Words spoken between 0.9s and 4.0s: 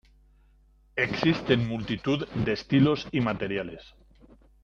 Existen multitud de estilos y materiales.